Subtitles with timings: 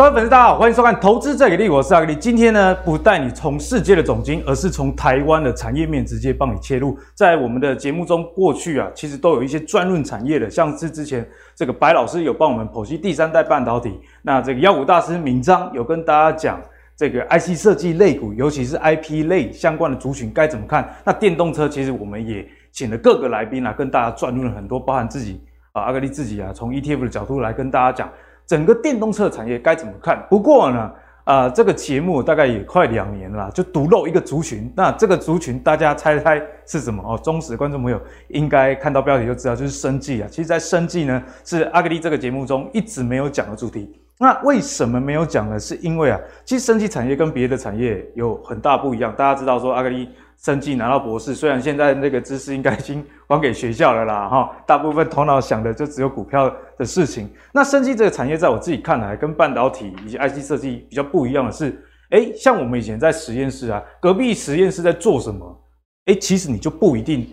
[0.00, 2.16] 各位粉丝，大家好，欢迎收看《投资最给力》，我是阿格力。
[2.16, 6.98] 今天呢，不带你从世界的总经，而是从台湾的产业面直接帮你切入。
[7.14, 16.58] 在我们的节目中，过去啊，其实都有一些专论产业的，像是之前这个白老师有帮我们剖析第三代半导体，那这个妖股大师闵章有跟大家讲
[16.96, 20.88] 这个 IC 设计类股，尤其是 IP 类相关的族群该怎么看。
[21.04, 25.42] 那电动车，其实我们也请了各个来宾啊，跟大家专论了很多，包含自己
[25.72, 28.10] 啊，阿格力自己啊，从 ETF 的角度来跟大家讲。
[28.50, 30.26] 整个电动车产业该怎么看？
[30.28, 30.78] 不过呢，
[31.22, 34.68] 啊、呃，这个节目大概也快两年了，就独漏一个族群。
[34.74, 37.00] 那这个族群大家猜猜是什么？
[37.00, 40.26] 哦，忠实的观众朋友应该看到标题就知道，就是生技啊。
[40.28, 43.88] 其实，在生技呢，是阿格力这个节目中一直没有讲的主题。
[44.18, 45.56] 那为什么没有讲呢？
[45.56, 49.14] 是因为啊，其实生技产业跟别的产业有很大不一样。
[49.16, 50.08] 大家知道说，阿格力。
[50.42, 57.30] 生技拿到博士，虽然现在那个知识应该已经还给学校了啦， 哈，大部分头脑想的就只有股票的事情。
[57.52, 65.64] 那生技这个产业，在我自己看来，跟半导体以及 IC 设计比较不一样的是，诶，像我们以前在实验室啊，隔壁实验室在做什么，
[66.06, 67.30] 诶，其实你就不一定。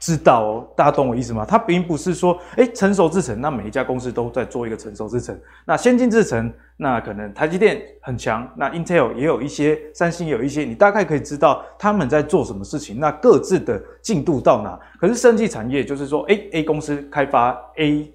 [0.00, 1.44] 知道哦，大家懂我意思吗？
[1.46, 5.38] 它并不是说，哎，成熟制程，那每一家公司都在做一个成熟制程。
[5.66, 14.80] 那先进制程，那可能台积电很强，那 Intel 也有一些，三星有一些，你大概可以知道他们在做什么事情，那各自的进度到哪。
[14.98, 18.10] 可是生技产业就是说，哎，A 公司开发 A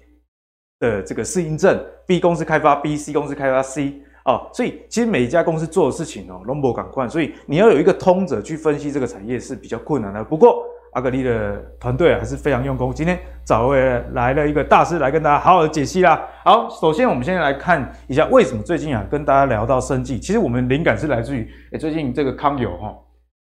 [0.80, 10.24] 的这个适应症，B 公司开发 B，C 公司开发 C，哦，所以其实每一家公司做的事情哦，拢无同款，所以你要有一个通者去分析这个产业是比较困难的。
[10.24, 10.64] 不过，
[10.96, 12.90] 阿格力的团队，还是非常用功。
[12.90, 13.78] 今天找回
[14.12, 16.26] 来了一个大师来跟大家好好的解析啦。
[16.42, 20.18] 好，首先我们先来看一下为什么最近啊跟大家聊到生计。
[20.18, 22.96] 其实我们灵感是来自于，诶最近这个康友哈，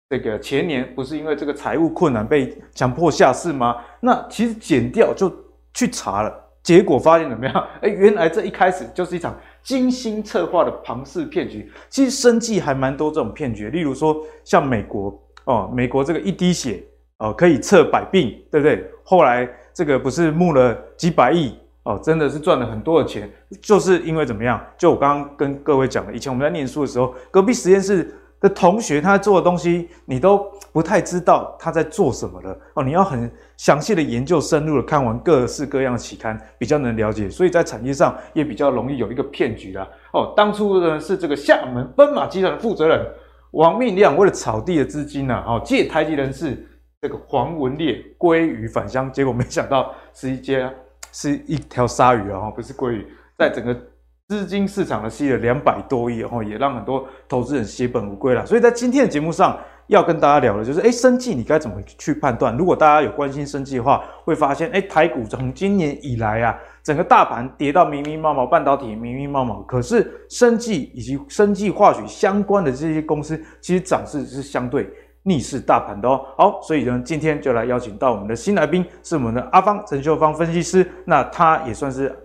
[0.10, 3.76] 这个前年不是因为这个财务困难被强迫下市吗？
[4.00, 5.32] 那其实检调就
[5.72, 6.34] 去查了，
[6.64, 7.68] 结果发现怎么样？
[7.84, 11.72] 诶原来这一开始就是一场精心策划的庞氏骗局。
[11.92, 16.84] 其实生计还蛮多这种骗局，例如说像美国哦，美国这个一滴血。
[17.20, 18.86] 哦，可以测百病，对不对？
[19.04, 23.32] 后来这个不是募了几百亿哦，真的是赚了很多的钱，
[23.62, 24.62] 就是因为怎么样？
[24.78, 32.84] 就我刚刚跟各位讲的，以前我们在念书的时候，隔壁实验室的同学他做的东西，你都不太知道他在做什么了哦。
[32.84, 37.30] 你要很详细的研究、深入的看完各式各样的期刊，比较能了解。
[37.30, 39.88] 所以在产业上也比较容易有一个骗局啦。
[40.12, 43.08] 哦，当初呢是这个厦门奔马集团的负责人
[43.52, 46.68] 王命亮为了草地的资金呢，哦借台籍人士。
[47.06, 50.74] 这个黄文烈鲑鱼返乡，结果没想到是一家
[51.12, 53.06] 是一条鲨鱼啊，不是鲑鱼，
[53.38, 53.80] 在整个
[54.28, 58.44] 资金市场呢吸了两百多亿，然后也让很多投资人血本无归了。
[58.44, 59.56] 所以在今天的节目上
[59.86, 62.58] 要跟大家聊的就是，哎，生技你该怎么去判断？
[62.58, 74.90] 如果大家有关心生技的话，会发现，哎，台股从今年以来啊，整个大盘跌到密密茂茂，半导体密密茂茂，可是生技以及生技化学相关的这些公司，其实涨势是相对。
[75.28, 80.88] 逆势大盘的哦，好，所以呢，今天就来邀请到我们的新来宾，是我们的阿方陈秀芳分析师。
[81.04, 82.16] 那他也算是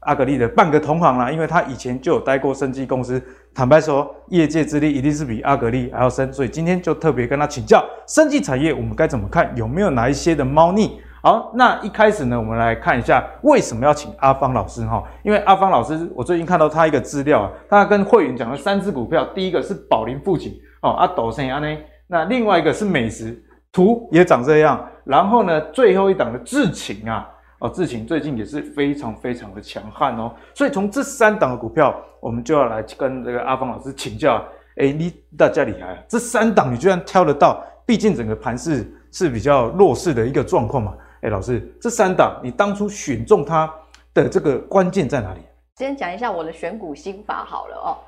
[0.00, 3.22] 阿格力的半个同行啦，因为他以前就有待过生技公司。
[3.54, 10.98] 坦白说，业界资历一定是比阿格力还要深，所以今天就特别跟他请教生技产业我们该怎么看，有没有哪一些的猫腻？
[11.22, 15.02] 好，那一开始呢，我们来看一下为什么要请阿方老师哈？
[15.22, 21.76] 因为阿方老师，我最近看到他一个资料啊，他跟会员讲了三只股票，第一个是宝林富锦哦，阿斗生阿呢。
[22.08, 24.88] 那另外一个是美食，图也长这样。
[25.04, 27.28] 然后呢，最后一档的智勤啊，
[27.60, 30.34] 哦，智勤最近也是非常非常的强悍哦。
[30.54, 34.42] 所以从这三档的股票，我们就要来跟这个阿方老师请教。
[34.76, 36.04] 哎，你大家厉害！
[36.06, 37.64] 这三档你居然挑得到？
[37.84, 40.94] 毕竟整个盘势是比较弱势的一个状况嘛。
[41.22, 43.68] 哎，老师，这三档你当初选中它
[44.14, 45.40] 的这个关键在哪里？
[45.78, 47.98] 先讲一下我的选股心法好了哦。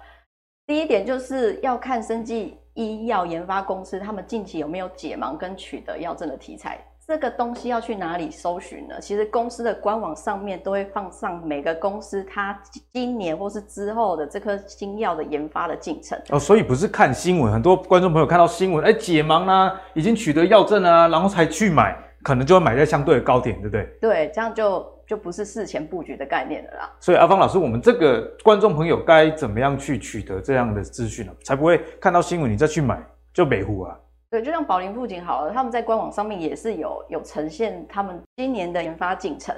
[0.65, 2.57] 第一点就是要看生计。
[2.87, 6.79] 医药研发公司，他们近期有没有解盲跟取得药证的题材？
[7.07, 9.01] 这个东西要去哪里搜寻呢？
[9.01, 12.57] 其实公司的官网上面都会放上每个公司它
[12.93, 16.17] 今年或是之后的这颗新药的研发的进程。
[16.29, 23.85] 哦，所以不是看新闻，很多观众朋友看到新闻，哎，解盲啊，已经取得药证啊，然后才去买，可能就会买在相对的高点，对不对？
[24.01, 24.87] 对，这样就。
[25.11, 26.93] 就不是事前布局的概念了啦。
[27.01, 31.33] 所以阿芳老师，我们这个观众朋友该怎么样去取得这样的资讯呢？
[31.43, 33.05] 才不会看到新闻你再去买
[33.35, 33.99] 就没糊啊？
[34.31, 39.53] 对，就像宝林富锦好了，他们在官网上面也是有有呈现他们今年的研发进程。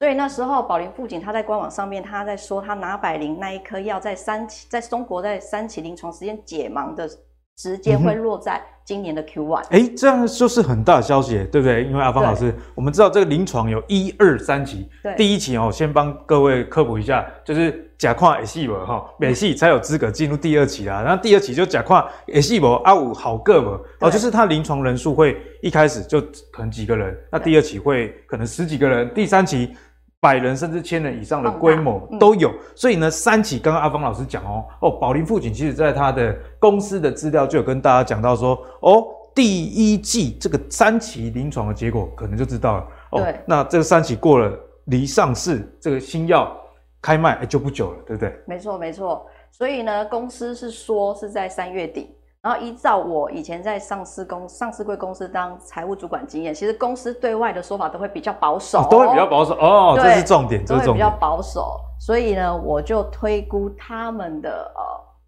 [0.00, 7.08] 所以那时候宝林富锦他在官网上面他在说他拿百灵那一颗药在三期在中国在三期临床实验解盲的
[7.58, 9.64] 时间会落在今年的 Q one。
[9.70, 11.82] 哎、嗯，这样就是很大的消息，对不对？
[11.82, 21.02] 因为阿芳老师，我们知道这个临床有一二三期，对，第一期哦，先帮各位科普一下，就是甲矿 A 细胞哈，美系才有资格进入第二期啦。
[21.02, 26.20] 然后第二期就甲矿 A 细胞阿五好个嘛，哦，就是它临床人数会一开始就
[26.52, 29.76] 可能几个人，那第二期会可能十几个人，第三期。
[30.20, 43.34] 百人甚至千人以上的规模都有，嗯、所以呢，三起刚刚阿芳老师讲哦哦，宝林富锦其实在他的公司的资料就有跟大家讲到说哦，第一季这个三期临床的结果可能就知道了哦。
[43.46, 46.56] 那这个三期过了，离上市这个新药
[47.00, 48.34] 开卖哎就不久了，对不对？
[48.44, 52.12] 没错没错，所以呢，公司是说是在三月底。
[52.42, 61.80] 然后依照我以前在上市公上市柜公司当财务主管经验，其实公司对外的说法都会比较保守，哦、都会比较保守哦，这是重点，这是重点，比较保守。
[62.00, 64.82] 所以呢，我就推估他们的呃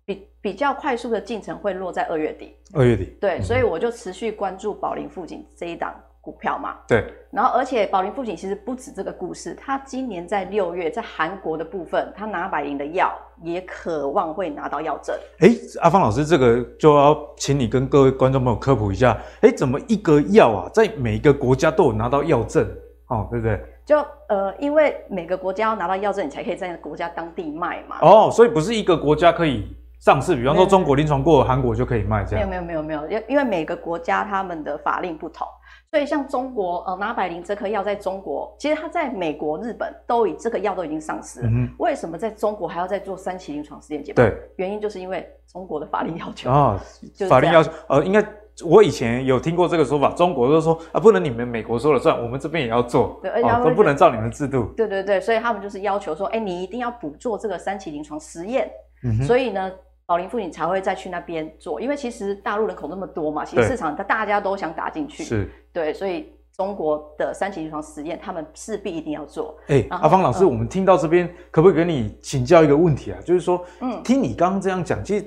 [0.05, 2.57] 比比较快速的进程会落在二月底。
[2.75, 5.95] 二月底，对，嗯、所以我就持续关注宝林富锦这一档。
[6.23, 13.11] 股票嘛，对，然后而且宝林富锦其实不止这个故事，他今年在六月在韩国的部分，他拿百灵的药
[13.43, 15.17] 也渴望会拿到药证。
[15.39, 15.49] 哎，
[15.81, 22.65] 阿芳老师，这个就要请你跟各位观众朋友科普一下，哎，怎么一个药啊，在每个国家都有拿到药证
[23.09, 23.61] 哦，对不对？
[23.85, 23.99] 就
[24.29, 27.97] 呃，因为每个国家要拿到药证，你才可以在那个国家当地卖嘛。
[28.03, 29.67] 哦，所以不是一个国家可以
[30.01, 32.49] 上市，比方说中国临床过，韩国就可以卖这样。
[32.49, 35.47] 没有没有没有没有，因因为每个国家他们的法令不同。
[35.91, 41.49] 所以像中国，呃，拿百灵这颗药在中国，其实它在美国、日本都已这个药都已经上市了。
[41.49, 44.23] 嗯、为什么在中国还要再做三期临床试验结果？
[44.23, 46.81] 对，原因就是因为中国的法令要求啊，
[47.29, 48.25] 法令要求，呃，应该
[48.65, 54.67] 我以前有听过这个说法，中国就说啊，不能你们美国说了算，我们这边也要做，对，而且他们、哦、不能照你们的制度。
[54.77, 58.71] 对对对，所以他们就是要求说，哎，你一定要补做这个三期临床实验。
[59.03, 59.73] 嗯、哼所以呢。
[60.07, 69.57] 宝龄妇女才会再去那边做，因为其实大陆人口那么多嘛，其实市场大家都想打进去，是对，所以中国的三期临床实验，他们势必一定要做。
[69.69, 73.19] 哎、欸，阿芳老师，嗯、我们听到这边，可不可以跟你请教一个问题啊？
[73.25, 75.25] 就是说，嗯，听你刚刚这样讲，其实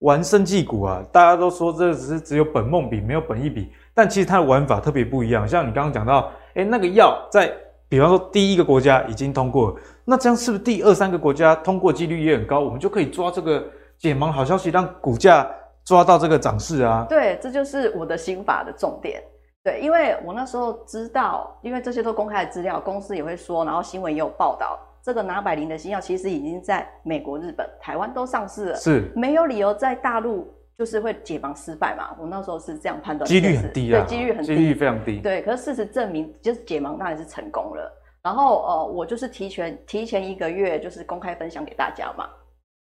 [0.00, 5.46] 玩生技股啊，大家都说这只是只有本梦比，没有本益比，但其实它的玩法特别不一样。
[5.46, 7.52] 像你刚刚讲到，哎、欸，那个药在，
[7.88, 12.60] 比方说第一个国家已经通过了，那这样是不是第二三个国家通过几率也很高？
[12.60, 13.62] 我们就可以抓这个。
[14.00, 15.46] 解盲好消息，让股价
[15.84, 17.04] 抓到这个涨势啊！
[17.06, 19.22] 对，这就是我的心法的重点。
[19.62, 32.16] 对，因为我那时候知道，因为这些都公开的资料，公司也会说，然后新闻也有报道，这个拿百灵的新药其实已经在美国、日本、台湾都上市了，是没有理由在大陆就是会解盲失败嘛？
[32.18, 35.18] 我那时候是这样判断，几率很低啊，对，几率很低，几率非常低。
[35.18, 37.92] 对，可是事实证明，就是解盲当然是成功了。
[38.22, 42.26] 然后呃，我就是提前提前一个月，就是公开分享给大家嘛。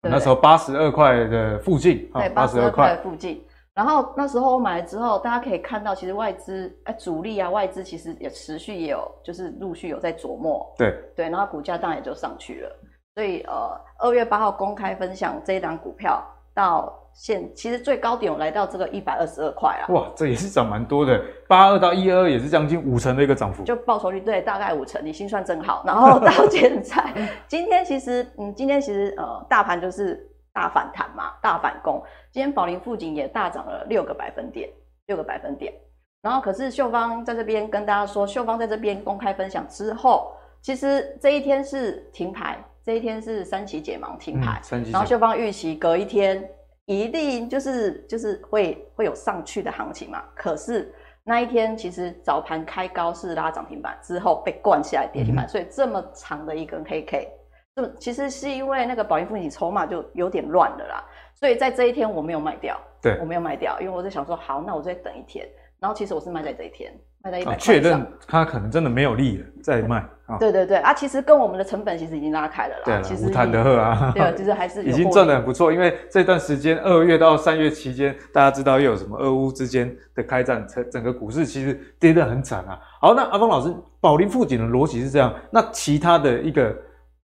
[0.01, 3.45] 对那时候八十二块的附近，对，八十二块的附近。
[3.75, 10.71] 然后那时候我买了之后，大家可以看到，其实外资哎，主力啊，外资其实也持续也有，就是陆续有在琢磨。
[10.77, 12.71] 对对，然后股价当然也就上去了。
[13.15, 16.23] 所以呃，二月八号公开分享这一档股票。
[16.55, 19.89] 到现其实最高点有来到这个一百二十二块啊！
[19.89, 25.83] 哇，这也是涨蛮多的，八二到一二二也是将近五成的一个涨幅，就报酬率对，大概五成，你心算真好。
[25.87, 27.11] 然后到 现在，
[27.49, 32.03] 今天其实嗯，今天其实呃，大盘就是大反弹嘛，大反攻。
[32.31, 34.69] 今天宝林富锦也大涨了六个百分点，
[35.07, 35.73] 六个百分点。
[36.21, 42.59] 然后可是秀芳在这边跟大家说，秀芳在这边公开分享之后，其实这一天是停牌。
[42.85, 46.45] 这一天是三期解盲停牌，嗯、然后秀芳预期隔一天
[46.85, 50.21] 一定就是就是会会有上去的行情嘛。
[50.35, 57.29] 可是那一天其实早盘开高是拉涨停板，之后被灌下来跌停板，嗯、所以这么长的一根黑 K，
[57.75, 61.05] 这其实是因为那个宝盈富锦筹码就有点乱了啦。
[61.35, 65.49] 所以在这一天我没有卖掉，对，我没有卖掉，因为我在想说好，那我再等一天。
[65.81, 66.93] 然后其实我是卖在这一天。
[67.25, 70.37] 卖在一百确认它可能真的没有利了，再卖啊。
[70.39, 72.83] 对对对啊，其实跟我们的成本其实已经拉开了啦。
[72.85, 74.11] 对啦，其实无谈的啊。
[74.15, 75.73] 对，其实还是已经赚得很不错。
[75.73, 82.79] 因为这段时间二月到三月期间，大家知道又有什么俄乌之间的开战，整整个股市其实跌得很惨啊。
[83.01, 86.77] 好，那阿峰老师，宝林富锦的逻辑是这样，那其他的一个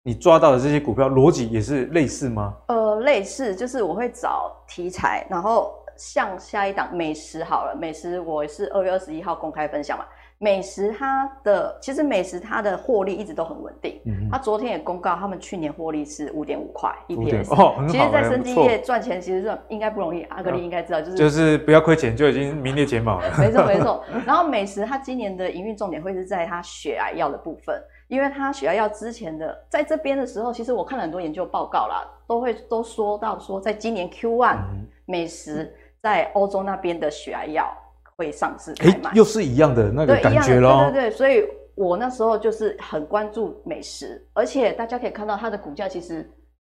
[0.07, 2.55] 你抓到的这些股票逻辑也是类似吗？
[2.69, 5.75] 呃，类似，就是我会找题材，然后。
[5.99, 10.05] 像下一档美食好了，美食我是二月二十一号公开分享嘛。
[10.37, 23.33] 美食它的其实美食它的获利一直都很稳定，嗯，它昨天也公告他们去年获利是五点五块 EPS，哦，很好，其实，在生技业赚钱其实是应该不容易，阿格力应该知道，就是就是不要亏钱就已经名列前茅了。
[23.39, 27.75] 没错没错，然后美食它今年的营运重点会是在它血癌药的部分，
[28.09, 34.59] 因为它血癌药之前的在这边的时候，其实我看了很多研究报告啦，都会都说到说在今年 Q one
[35.05, 35.75] 美食。
[36.03, 37.77] 在欧洲那边的血癌药
[38.17, 40.85] 会上市开卖，又是一样的那个感觉咯。
[40.85, 41.45] 对对对，所以
[41.75, 46.31] 我那时候就是很关注美食，而且大家可以看到它的股价其实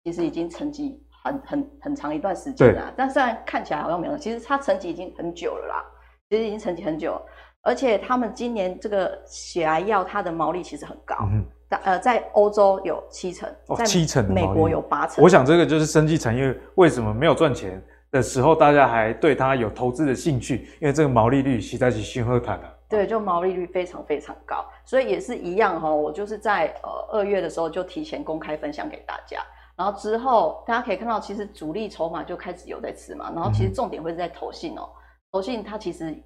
[0.05, 5.85] 其实已经沉寂很很很长一段时间了，但虽然看起来好像没有，其实它沉寂已经很久了啦，
[6.31, 7.27] 其实已经沉寂很久了，
[7.67, 11.17] 而且他们今年这个血癌药它的毛利其实很高。
[11.33, 11.45] 嗯
[11.83, 15.21] 呃，在欧洲有七成，哦，七成，美国有八成。
[15.23, 17.83] 我想这个就是生技产业为什么没有赚钱
[18.13, 22.61] 的时候，大家还对它有投资的兴趣，因为这个毛利率实在是凶狠的。
[22.89, 25.93] 对，就毛利率非常非常高，所以也是一样哈。
[25.93, 29.41] 我就是在呃二月的时候就提前公开分享给大家，
[29.75, 34.91] 然后之后大家可以看到，其实主力筹码就开始有在吃嘛，然后其实重点会是在投信哦、喔，
[35.33, 36.17] 投信它其实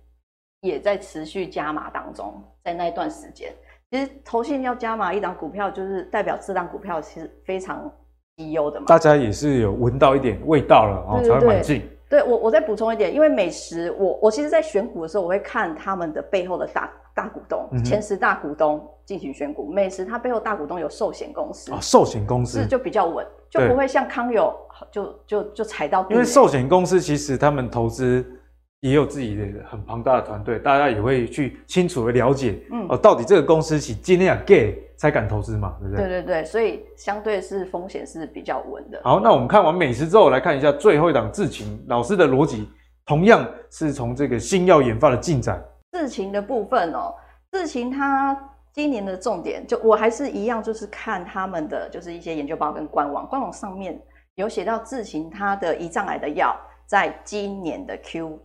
[0.61, 3.53] 也在持续加码当中，在那一段时间。
[3.91, 7.91] 其实投信要加码一档股票，就是代表这档股票其实非常
[8.37, 8.87] 绩优的嘛。
[8.87, 11.83] 大家也是有闻到一点味道了，然后才会买进。
[12.09, 19.73] 对，我我再补充一点，因为美食，我我其实在选股的时候，我会看他们的背后的大大股东，嗯、前十大股东进行选股。
[19.73, 24.55] 美食它背后大股东有寿险公司啊，寿险公司是就比较稳，就不会像康友
[24.91, 26.07] 就就就踩到。
[26.11, 28.37] 因为寿险公司其实他们投资。
[28.81, 36.07] 也有自己的很庞大的团队，大家也会去清楚的了解，嗯，哦，到底这个公司是尽量给才敢投资嘛，对不对？
[36.07, 38.99] 对对对，所以相对是风险是比较稳的。
[39.05, 42.71] 好，那我们看完美食之后，来看一下最后一档智勤老师的逻辑，
[43.05, 45.63] 同样是从这个新药研发的进展。
[45.93, 47.15] 智勤的部分哦，
[47.53, 48.35] 智勤它
[48.73, 54.01] 今年的重点，就我还是一样，就是看他们的就是一些研究报告跟官网，官网上面
[54.37, 56.57] 有写到智勤它的胰脏癌的药，
[56.87, 58.41] 在今年的 Q。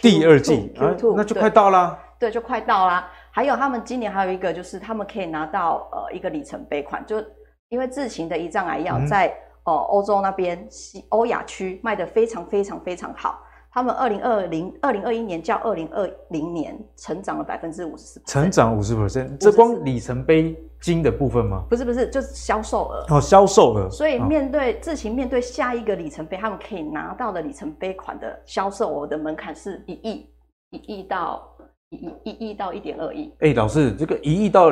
[0.00, 1.98] 第二季 Q2, Q2、啊、那就快到啦。
[2.18, 3.10] 对，就快到啦。
[3.30, 7.22] 还有他们今年还有一个，就是他们可以拿到呃一个里程碑款，就
[7.68, 9.34] 因为智勤的胰脏癌药在、嗯、
[9.64, 13.40] 呃欧洲那边西欧亚区卖得非常非常非常好。
[13.74, 21.64] 他们二零二零二零二一年较二零二零年成长了百分之五十，成长五十 percent，这光里程碑金的部分吗？
[21.70, 23.88] 不是不是，就是销售额哦，销售额。
[23.88, 30.26] 所以面对智行面对下一个里程碑，他们可以拿到的里程碑款的销售额的门槛是一亿，
[30.72, 31.42] 一亿到
[31.88, 33.32] 一亿一亿到一点二亿。
[33.38, 34.70] 哎、欸，老师，这个一亿到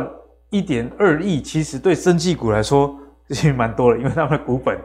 [0.50, 2.94] 一点二亿，其实对生技股来说
[3.28, 4.78] 已经蛮多了，因为他们的股本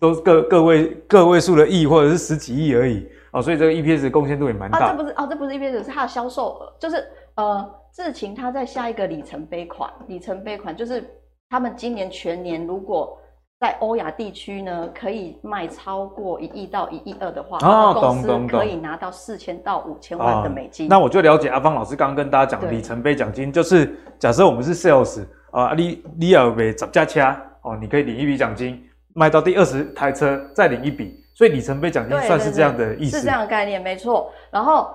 [0.00, 3.06] 都个个位个位数的亿或者是十几亿而已。
[3.32, 4.86] 哦，所以这个 EPS 的贡献度也蛮大。
[4.86, 7.06] 啊，这不是哦，这不是 EPS，是它的销售额，就是
[7.36, 11.04] 呃，智勤它在下一个里程碑款，里程碑款就是
[11.48, 13.16] 他们今年全年如果
[13.60, 20.86] 在欧亚地区呢，可以卖超过一亿到一亿二的话，哦，公司可以拿到四千到五千万的美金。
[20.86, 20.88] 哦。
[20.90, 27.20] 那我就了解阿方老师刚刚跟大家讲的里程碑奖金，就是假设我们是 sales 啊，你你要为十架车
[27.62, 28.82] 哦，你可以领一笔奖金，
[29.14, 31.19] 卖到第二十台车再领一笔。
[31.34, 34.30] 所以里程碑奖金算是这样的意思，是这样的概念，没错。
[34.50, 34.94] 然后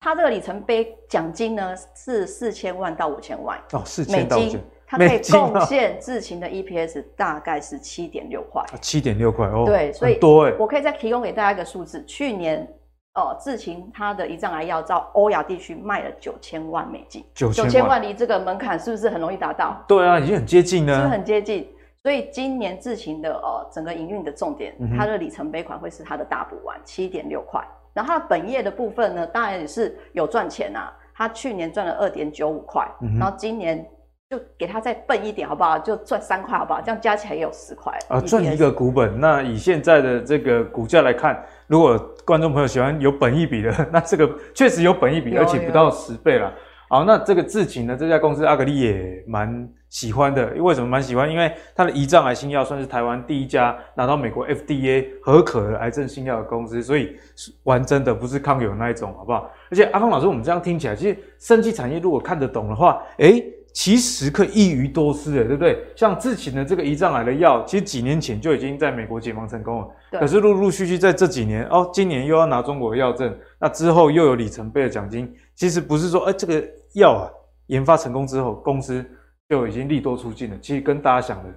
[0.00, 10.54] 它这个里程碑奖金呢是四千万到五千万哦，四千到五千，它可以贡献智勤的 EPS 大概是七点六块，七点六块哦，对，所以多哎。
[10.58, 12.66] 我可以再提供给大家一个数字，去年
[13.14, 19.82] 哦，智勤它的胰脏癌药在欧亚地区卖了九千万美金，九千万离这个门槛是不是很容易达到？
[19.88, 21.68] 对啊，已经很接近了，是不是很接近？
[22.08, 27.62] 所以今年智勤的呃整个营运的重点，它的里程碑款会是它的大补丸，七点六块。
[27.92, 30.90] 然后它的本业的部分呢，当然也是有赚钱啊。
[31.14, 32.88] 它去年赚了二点九五块，
[33.18, 33.86] 然后今年
[34.30, 35.78] 就给它再笨一点好不好？
[35.78, 36.80] 就赚三块好不好？
[36.80, 39.20] 这样加起来也有十块啊，赚一个股本。
[39.20, 46.50] 那以现在的这个股价来看，如果观众朋友喜欢有本一比的，那这个确实有本一比，而且不到十倍了。
[46.88, 50.54] 好，那这个智勤呢，这家公司阿格力也蛮喜欢的。
[50.58, 51.30] 为什么蛮喜欢？
[51.30, 57.16] 因为它的胰脏癌新药算是台湾第一家拿到美国 FDA 核可的癌症新药的公司，所以
[57.64, 59.50] 玩真的不是康友那一种，好不好？
[59.70, 65.78] 而且阿峰老师，我们这样听起来，其实生技产业如果看得懂的话，诶，其实可以一鱼多吃的，对不对？
[65.94, 76.62] 像之前的这个胰脏癌的药，其实几年前就已经在美国解盲成功了，可是陆陆续续在这几年，哦，今年又要拿中国的药证，那之后又有里程碑的奖金，其实不是说，诶这个。
[76.94, 77.28] 药啊，
[77.66, 79.04] 研发成功之后，公司
[79.48, 80.58] 就已经利多出尽了。
[80.60, 81.50] 其实跟大家想的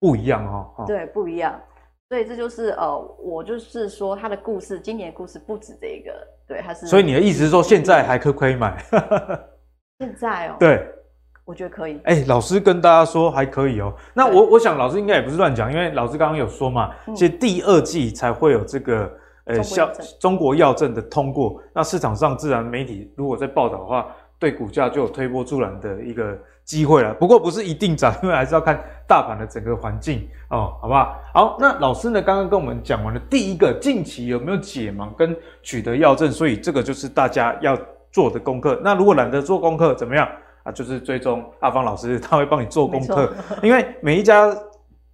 [0.00, 0.84] 不一样哦。
[0.86, 1.58] 对，不一样。
[2.08, 6.12] 所以这就是呃，我就是说他的故事，今年的故事不止这一个。
[6.46, 6.86] 对，他是。
[6.86, 8.76] 所以你的意思是说，现在还可不可以买？
[9.98, 10.56] 现在哦。
[10.58, 10.86] 对，
[11.44, 12.00] 我觉得可以。
[12.04, 13.92] 哎、欸，老师跟大家说还可以哦。
[14.14, 19.10] 那我我想老师应该也不是乱讲，因为老师刚刚有说嘛，其实第二季才会有这个。
[19.46, 19.88] 呃，像
[20.20, 27.14] 中国药证的通过，那市场上自然媒体如果在报道的话，对股价就有推波助澜的一个机会了。
[27.14, 31.18] 不过不是一定涨，因为还是要看大盘的整个环境哦，好不好？
[31.32, 37.78] 好，那老师呢刚刚跟我们讲完了第一个，近期有没有解盲跟取得药证，所以这个就是大家要
[38.10, 38.80] 做的功课。
[38.82, 40.28] 那如果懒得做功课怎么样
[40.62, 40.72] 啊？
[40.72, 44.54] 就是追踪阿方老师，他会帮你做功课，因为每一家。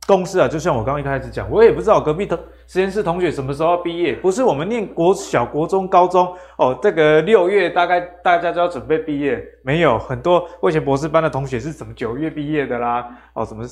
[0.05, 2.37] 公司啊，就像我刚刚一开始讲，我也不知道隔壁的
[2.73, 13.62] 实验室同学什么时候要毕业，不是我们念国小、国中、高中哦，这个六月大概大家就要准备毕业，没有很多我以前博士班的同学是什么九月毕业的啦，哦，什么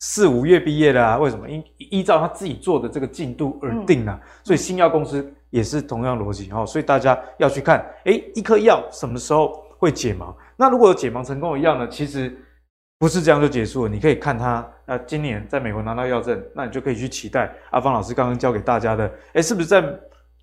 [0.00, 1.16] 四五月毕业的啊？
[1.16, 1.48] 为什么？
[1.48, 4.20] 因依照他自己做的这个进度而定啊。
[4.22, 10.26] 嗯、所以新药公司也是同样逻辑哦，所以大家要去看，诶，一颗药什么时候会解盲？
[10.58, 11.88] 那如果有解盲成功的药呢？
[11.88, 12.36] 其实。
[13.02, 19.84] 不是这样就结束了，你可以看他，那今年在美国拿到药证，那你就可以去期待阿方老师刚刚教给大家的，诶，是不是在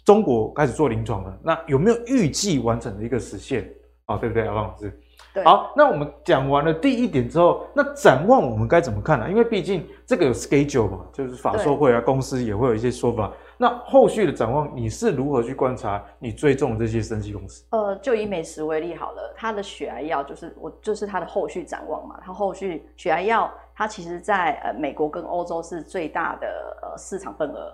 [0.03, 1.39] 中国开始做临床了？
[1.41, 3.65] 那有没有预计完成的一个实现？
[4.07, 4.93] 啊，对不对，阿方老师？
[5.33, 5.41] 对。
[5.45, 9.29] 好，那我们讲完了第一点之后，那展望我们该怎么看呢？
[9.29, 13.31] 因为毕竟这个有 schedule 嘛，就是法说会啊，公司也会有一些说法。
[13.61, 17.65] 那后续的展望，你是如何去观察你追踪的这些生技公司？
[17.71, 22.17] 呃，就以美食为例好了，它的血癌药就是我就是它的后续展望嘛。
[22.23, 26.47] 它后续血癌药，它其实在呃美国跟欧洲是最大的
[26.81, 27.69] 呃市场份额，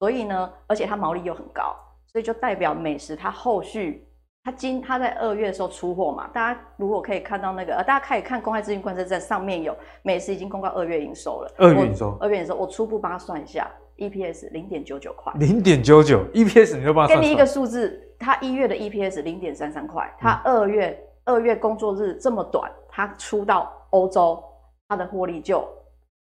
[0.00, 1.72] 所以呢，而且它毛利又很高，
[2.08, 4.04] 所以就代表美食它后续
[4.42, 6.28] 它今它在二月的时候出货嘛。
[6.32, 11.54] 大家如果可以看到那个呃，大家可以看公开资讯观测站上面有美食已经公告二月营收了。
[11.58, 13.70] 二月营收，二月营收，我初步帮他算一下。
[13.98, 17.06] EPS 零点九九块，零点九九 EPS 你就帮。
[17.08, 24.42] 给你一个数字，它一月的 EPS 零点三三块，它二月二、嗯、月工作日这么短，它出到欧洲，
[24.88, 25.66] 它的获利就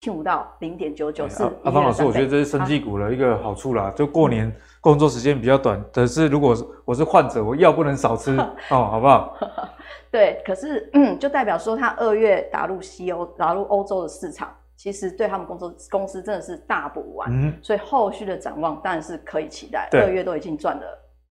[0.00, 1.44] 听不到零点九九四。
[1.64, 8.36] 阿方老师，我觉得这是生技股的一个好处啦， 就过年工作时间比较短，可是如果我是患者，我药不能少吃
[8.68, 9.34] 哦，好不好？
[10.10, 14.54] 对，可是嗯，就代表说它二月打入西欧、打入欧洲的市场。
[14.76, 19.88] 其实对他们公司公司真的是大补丸，嗯，所以后续的展望当然是可以期待。
[19.92, 20.82] 二月都已经赚了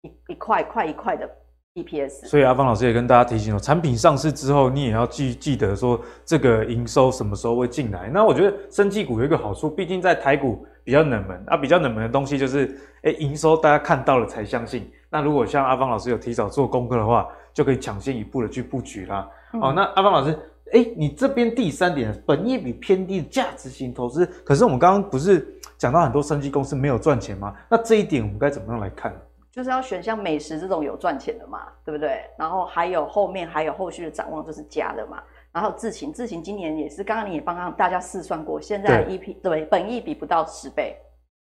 [0.03, 1.31] 一一块快一块的
[1.75, 2.27] EPS。
[2.27, 8.11] 所以阿芳老师也跟大家提醒哦，产品上市之后，你也要记记得说这个营收什么时候会进来。
[8.13, 14.91] 那我觉得生技股有一个好处，毕竟在台股比较冷门啊，比较冷门的东西就是，哎，营收大家看到了才相信。
[15.09, 19.29] 那如果像阿芳老师有提早做功课的话，就可以抢先一步的去布局啦。
[19.53, 20.37] 嗯、哦，那阿芳老师。
[20.73, 25.47] 哎，你这边第三点，本益比偏低的价值型投资，可是我们刚刚不是
[25.79, 27.55] 讲到很多生技公司没有赚钱吗？
[27.71, 29.15] 那这一点我们该怎么样来看？
[29.53, 32.21] 就是要选像美食这种有赚钱的嘛，对不对？
[32.37, 35.23] 然后还有后面还有后续的展望，就是加的嘛。
[35.51, 40.95] 然后智勤，智勤今年也是，刚刚你也帮大家试算过，现在 EP 对，对本益比不到十倍，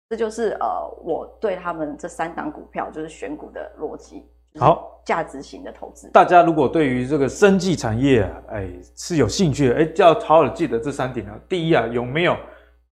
[0.08, 4.24] 这就是呃我对他们这三档股票就是选股的逻辑。
[4.58, 6.08] 好，价值型的投资。
[6.12, 11.38] 大家如果对于这个生技产业啊，哎，是有兴趣的，哎，就要好好的记得这三点啊。
[11.48, 12.36] 第一啊，有没有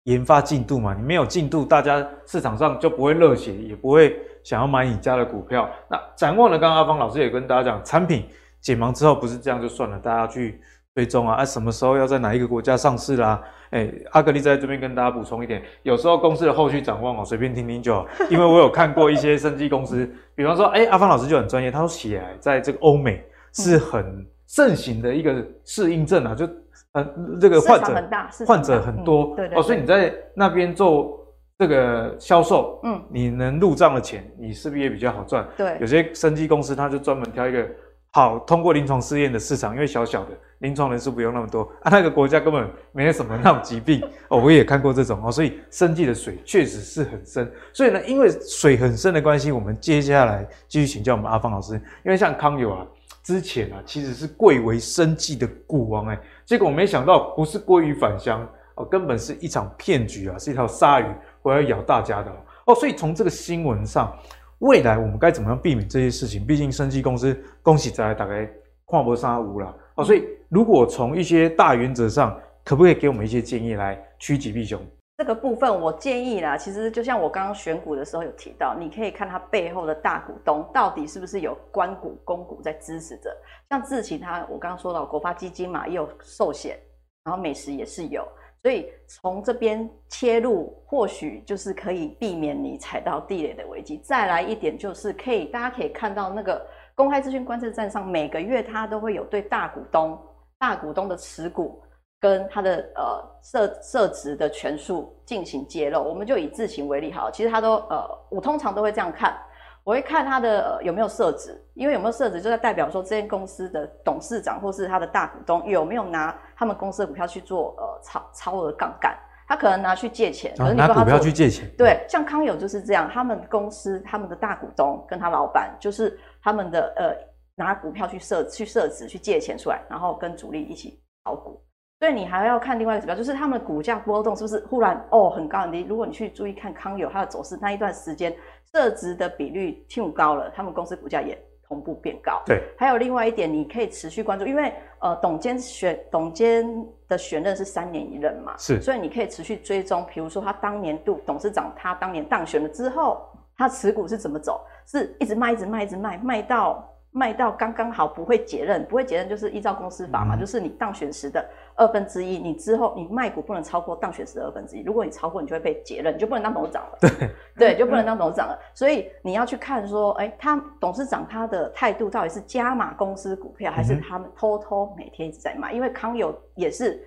[0.03, 0.93] 研发进度嘛？
[0.93, 5.69] 你没有进度，大家市场上就不会热血，也不会想要买你家的股票。
[5.89, 6.59] 那展望呢？
[6.59, 8.25] 刚刚阿芳老师也跟大家讲，产品
[8.61, 10.61] 解盲之后不是这样就算了，大家去
[10.95, 13.41] 追踪啊，啊，什么时候要在哪一个国家上市啦？
[13.71, 18.07] 哎，阿格力在这边跟大家补充一点，有时候公司的后续展望哦，随便听听就好。
[18.29, 26.47] 因为我有看过一些生技公司， 比方说，哎，阿芳老师就很专业，他说血癌在这个欧美是很盛行的一个适应症啊，就
[26.93, 27.05] 呃
[27.41, 29.59] 这个患者很大，患者很多，对对。
[29.59, 31.19] 哦，所以你在那边做
[31.59, 35.45] 这个销售，嗯，你能入账的钱，你是不是也比较好赚？
[35.57, 37.67] 对，有些生技公司他就专门挑一个。
[38.15, 44.01] 好，通过临床试验的市场，因为小小的临床人数不用那么多啊，那个国家根本没有什么那种疾病
[44.31, 44.39] 哦。
[44.39, 47.51] 我也看过这种哦，所以生计的水确实是很深。
[47.73, 51.73] 所以呢，因为水很深的关系，我们接下来继续请教我们阿方老师。
[52.05, 52.87] 因为像康友啊，
[53.21, 61.05] 之前啊其实是贵为生计的股王哎，结果我没想到不是鲑鱼返乡哦，根本是一场骗局啊，是一条鲨鱼
[61.41, 62.31] 回来咬大家的
[62.63, 62.73] 哦。
[62.73, 64.17] 所以从这个新闻上。
[64.59, 66.45] 未来我们该怎么样避免这些事情？
[66.45, 68.49] 毕竟生技公司恭喜在大概
[68.85, 74.79] 跨博三无了哦，所以如果从一些大原则上，可不可以给我们一些建议来趋吉避凶？
[75.17, 83.29] 这个部分我建议啦，其实就像我刚刚选股的时候有提到，你可以看它背后的大股东到底是不是有官股、公股在支持着。
[83.69, 86.77] 像智勤它，我刚刚说到国发基金嘛，也有寿险，
[87.23, 88.27] 然后美时也是有。
[88.65, 93.99] 所以从这边切入，或许就是可以避免你踩到地雷的危机。
[93.99, 100.19] 再来一点就是可以，大家可以看到那个公开资讯观测站上，每个月它都会有对大股东、
[100.57, 101.79] 大股东的持股
[102.19, 106.01] 跟它的呃设设值的权数进行揭露。
[106.01, 109.37] 我们就以智行为例，好，其实它都呃，我通常都会这样看，
[109.85, 119.15] 我会看它的、呃、有没有设置，因为有没有设置，就在代表说这间公司的董事长或是他的大股东有没有拿他们公司的股票去做呃超超额杠杆，
[119.47, 127.15] 他可能拿去借钱，可是你说他拿股票去借钱，对，像康友就是这样，他们公司他们的大股东跟他老板就是他们的呃
[127.53, 131.61] 拿股票去设去设置去借钱出来，然后跟主力一起炒股。
[132.01, 135.83] 所以你还要看另外一个指标，就是他们的股价波动是不是忽然哦很高很低？
[135.83, 138.35] 如果你去注意看康友它的走势，那一段时间
[138.75, 142.43] 设值的比率挺高了，他们公司股价也同步变高。
[142.45, 153.25] 对，还有另外一点，你可以持续关注，因为呃董监选董监的选任是三年一任嘛，是，所以你可以持续追踪，比如说他当年度董事长他当年当选了之后，
[153.57, 156.85] 他持股是怎么走，是一直卖一直卖一直卖卖到。
[157.17, 166.97] 卖到刚刚好不会解任，不会解任就是依照公司法嘛，嗯、就是你当选时的二分之一，你之后你卖股不能超过当选时的二分之一，如果你超过，你就会被解任，你就不能当董事长了。
[166.99, 168.59] 对对，就不能当董事长了。
[168.73, 175.71] 所以你要去看说，哎、欸，他董事长他的态度到底是加码公司股票，还是他们偷偷每天一直在卖？
[175.71, 177.01] 因为康友也是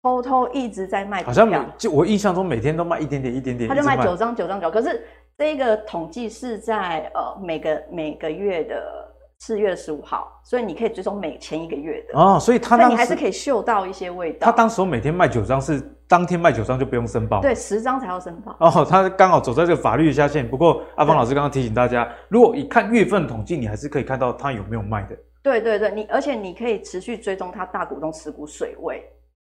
[0.00, 5.04] 偷偷一直在卖股票，好像就我印象中每天都卖一点点一点点，他就卖九张九张九，可是
[5.36, 9.09] 这个统计是在呃每个每个月的。
[9.40, 14.44] 四月十五号，所以你可以追踪每前一个月的哦，所以他那你还是可以嗅到一些味道。
[14.44, 18.54] 他当时每天卖九张，是当天卖九张就不用申报，对，十张才要申报。
[18.60, 20.46] 哦，他刚好走在这个法律下限。
[20.46, 25.16] 不过阿芳老师刚刚提醒大家，如果一看月份统计，你还是可以看到他有没有卖的。
[25.42, 29.02] 对对对，你而且你可以持续追踪他大股东持股水位。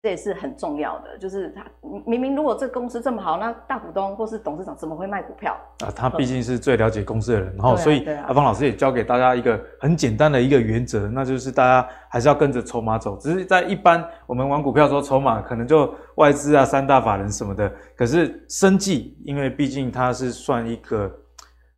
[0.03, 1.63] 这也是很重要的，就是他
[2.07, 5.93] 明明如果这公司这么好，那大股东或是董事长怎么会卖股票啊？
[5.95, 13.19] 他毕竟是最了解公司的人，然后所以阿芳老师也教给大家一个很简单的一个原则，那就是大家还是要跟着筹码走。
[13.19, 17.71] 只是在一般我们玩股票的时候，筹码可能就外资啊、三大法人什么的。
[17.95, 21.13] 可是生计，因为毕竟它是算一个，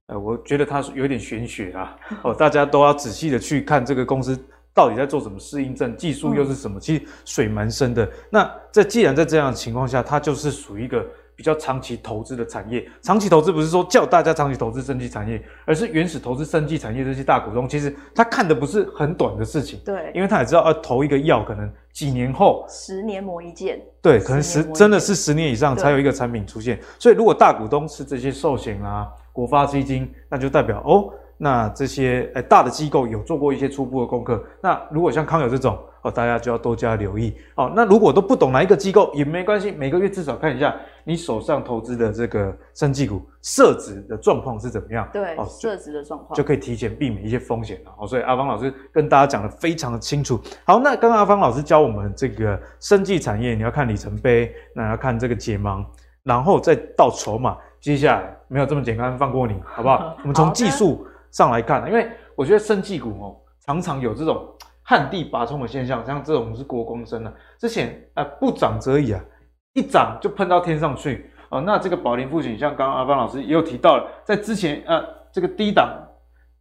[0.07, 1.97] 呃，我觉得它是有点玄学啊。
[2.23, 4.39] 哦，大家都要仔细的去看这个公司。
[4.75, 5.97] 到底在做什么适应症？
[5.97, 6.81] 技术又是什么？
[6.81, 8.09] 其实水蛮深的。
[8.31, 11.07] 那在既然在这样的情况下，它就是属于一个
[11.37, 12.89] 比较长期投资的产业。
[13.03, 19.79] 长期投资不是说叫大家长期投资生技产业，而是原始投资生技产业这些大股东，其实他看的不是很短的事情。
[19.85, 23.81] 对，因为他也知道要投一个药，可能几年后，十年磨一剑。
[24.01, 26.81] 对，可能十真的是十年以上才有一个产品出现。
[26.99, 31.13] 所以如果大股东是这些寿险啊、国发基金，那就代表哦。
[31.37, 34.45] 那这些诶、欸、大的机构有做过一些初步的功课。
[34.61, 37.73] 那如果像康友这种哦，大家就要多加留意哦。
[37.77, 45.09] 那如果都不懂哪一个机构也没关系，每个月至少看一下你手上投资的这个生技股设置的状况是怎么样。
[45.12, 48.07] 对，哦，设置的状况就可以提前避免一些风险了哦。
[48.07, 50.40] 所以阿芳老师跟大家讲的非常的清楚。
[50.64, 55.85] 好，那刚刚阿芳老师教我们这个生技产业，你要看里程碑，那要看这个解盲，
[56.25, 57.57] 然后再到筹码。
[57.81, 60.16] 接下来没有这么简单，放过你好不好？
[60.23, 61.07] 我们从技术。
[61.33, 64.47] 上来看，因为我觉得生技股哦，常常有这种
[64.83, 69.25] 旱地拔葱的现象，像这种是国光生啊，之前啊、呃、不涨则已啊，
[69.73, 71.61] 一涨就喷到天上去哦。
[71.62, 75.90] 那这个宝林富锦，像刚刚阿芳老师也有提到了，在之前啊、呃、这个低档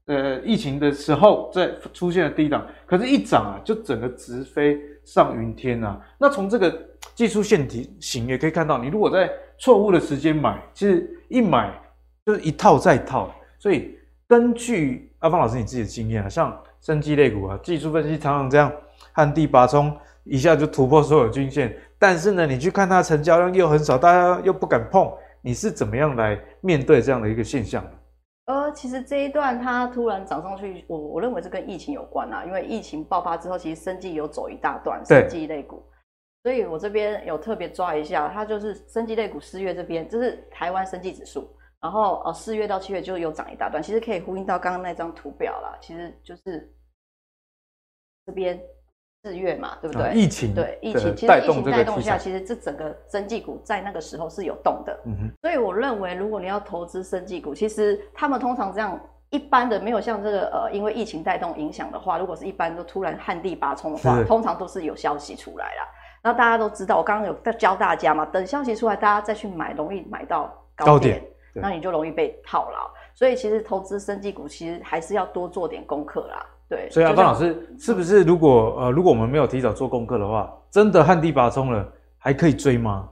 [0.06, 6.00] 呃疫情的时候，在出现了低档，可是，一涨啊就整个直飞上云天啊。
[6.18, 6.74] 那从这个
[7.14, 11.78] 技术线体型也可以看到，你如果在错误的时间买，其实一买
[12.26, 13.30] 就是一套再套，
[13.60, 13.98] 所以。
[14.32, 18.72] 根据阿芳老师你自己的经验啊，像生技类股啊，技术分析常常这样
[19.12, 21.78] 旱地拔葱，一下就突破所有均线。
[22.00, 27.86] 但是呢，你去看它成交量又很少，大家又不敢碰，你是怎么样来面对这样的一个现象？
[28.46, 35.84] 呃，其实这一段它突然涨上去，我我认为是跟疫情有关啊，因为疫情爆发之后，其实生技有走一大段生技类股，
[36.44, 41.50] 所以我这边有特别抓一下，它就是生技类股四月这边，这是台湾生技指数。
[41.82, 45.76] 然后呃，四月到七月就有涨一大段，其实可以呼应到刚刚那张图表啦。
[45.82, 46.72] 其实就是
[48.26, 48.62] 这边
[49.24, 50.08] 四月嘛，对不对？
[50.08, 54.96] 啊、疫情对疫情，其实疫情带动下，其实这整个生技股在那个时候是有动的。
[55.06, 55.32] 嗯哼。
[55.42, 59.00] 所以我认为，如果你要投资生技股，其实他们通常这样
[59.32, 65.88] 一般的没有像这个呃，因为疫情带动影响的话，如果是一般都突然旱地拔葱的话，通常都是有消息出来啦。
[66.24, 70.44] 那大家都知道，我刚刚有在教大家嘛，等消息出来，大家再去买，容易买到
[70.76, 70.86] 高点。
[70.86, 76.46] 高点那你就容易被套牢，所以其实投资生技股其实还是要多做点功课啦。
[76.70, 81.86] 对，所以阿芳老师是不是如果呃如果我们没有提早做功课的话，真的旱地拔葱了，
[82.18, 83.10] 还可以追吗？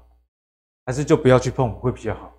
[0.86, 2.32] 还是就不要去碰会比较好？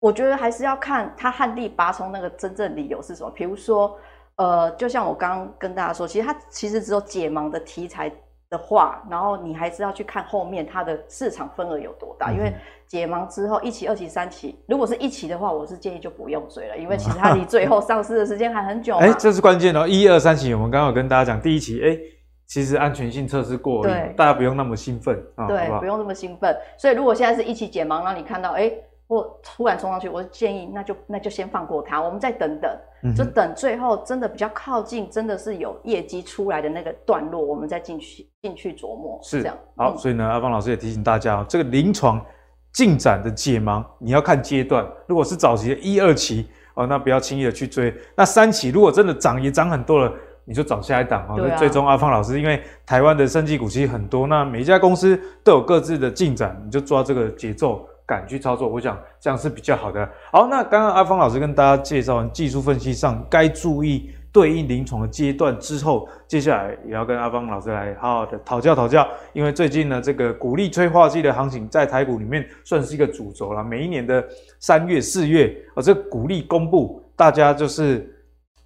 [0.00, 3.30] 我觉得还是要看它旱地拔葱那个真正理由是什么。
[3.30, 3.98] 比如说，
[4.36, 8.10] 呃，就像我刚刚跟大家说，其实它其实只有解盲的题材。
[8.54, 12.54] 的话，然后你还是要去看后面它的市场份额有多大，嗯、因为
[12.86, 18.96] 解盲之后一期、二期、三期，如果是一期的话，我是建议就不用追了，因为其实它离最后上市的时间还很久。
[19.02, 22.00] 哎、欸，这是关键哦，一二三期，我们刚刚有跟大家讲，第一期，哎、欸，
[22.46, 26.56] 其实安全性测试过，了，大家不用那么兴奋，对，好好不用那么兴奋。
[26.78, 28.84] 所以如果现在是一期解盲，让你看到，哎、欸。
[29.06, 32.70] 或突然冲上去，我建议那就那就先放过它，我们再等等，
[33.02, 39.18] 嗯、就等最后真的比较靠近，真的是有业绩出来的那个段落，我们再进去进去琢磨。
[39.22, 39.56] 是这样。
[39.76, 42.24] 好，嗯、所以呢，阿芳老师也提醒大家哦，这个临床
[42.72, 44.86] 进展的解盲，你要看阶段。
[45.06, 47.94] 如果是早期的一二期哦，那不要轻易的去追。
[48.16, 50.10] 那三期如果真的涨也涨很多了，
[50.46, 57.86] 你就找下一档啊、最终阿芳老师，因为台湾的生技股其实很多，那每一家公司都有各自的进展，你就抓这个节奏。
[58.06, 60.08] 敢去操作，我想这样是比较好的。
[60.30, 69.08] 好，那刚刚阿芳老师跟大家介绍完技术分析上该注意对应临床的阶段之后，接下来也要跟阿芳老师来好好的讨教讨教。
[69.32, 73.64] 因为最近呢，这个鼓励催化剂的行情在台股里面算是一个主轴了。
[73.64, 74.22] 每一年的
[74.58, 78.06] 三月、四月，啊，这鼓励公布，大家就是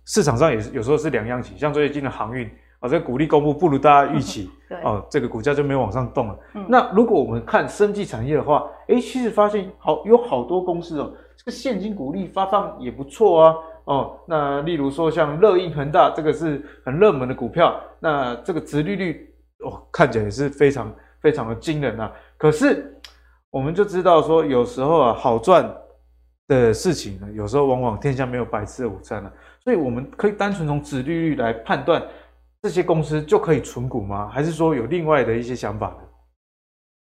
[0.07, 2.51] 市场上也是有时候是两样情，像最近的航运。
[2.81, 6.39] 啊，这个股利公布不如大家预期， 对哦，这个股价就没有往上动了。
[6.55, 13.55] 嗯、那如果我们看生技产业的话，诶，其实发现好有好多公司哦，这个现金股利发放也不错啊。
[13.85, 19.29] 哦，那例如说像热印恒大，这个是很热门的股票，那这个殖利率
[19.65, 22.13] 哦看起来也是非常非常的惊人啊。
[22.37, 22.95] 可是
[23.51, 25.69] 我们就知道说，有时候啊好赚
[26.47, 29.33] 的事情呢，有时候往往天下没有白吃的午餐啊。
[29.65, 32.01] 所以我们可以单纯从殖利率来判断。
[32.63, 34.29] 这些公司就可以存股吗？
[34.29, 36.09] 还是说有另外的一些想法呢？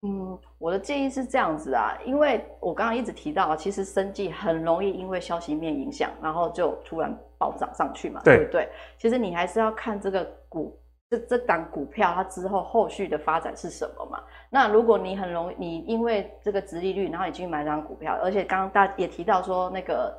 [0.02, 8.68] 嗯，我的建议是这样子啊，因为我刚刚一直提到，其实生计很容易因为消息面影响，然后就突然暴涨上去嘛，对，对不对？
[8.98, 10.78] 其实你还是要看这个股
[11.08, 14.22] 这这档股票它之后后续的发展是什么嘛。
[14.50, 20.14] 那如果你很容易，你因为这个殖利率，然后你去买这档股票，而且刚刚大家也提到说那个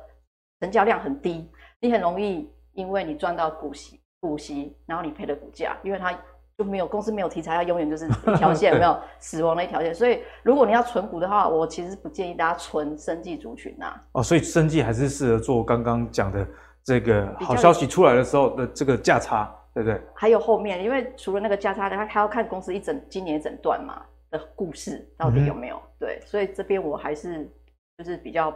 [0.60, 3.97] 成交量很低，你很容易因为你赚到股息。
[4.20, 6.12] 股息，然后你赔了股价，因为它
[6.56, 9.94] 就没有公司没有题材，它永远就是一条线，对 没有死亡的一条线。
[9.94, 14.04] 所以如果你要存股的话，我其实不建议大家存生技族群呐、啊。
[14.12, 16.46] 哦，所以生技还是适合做刚刚讲的
[16.82, 20.00] 这个好消息出来的时候的这个价差，对不对？
[20.14, 27.48] 还有后面，因为除了那个价差，它还要看公司一整今年一整段嘛的故事到底有没有、嗯、对，所以这边我还是
[27.98, 28.52] 就是比较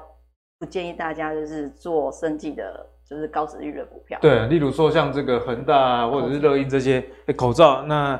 [0.59, 2.85] 不建议大家就是做生技的。
[3.13, 7.05] 就是高值率的股票，对，例如说像这个恒大啊，或者是乐音这些
[7.37, 8.19] 口罩，那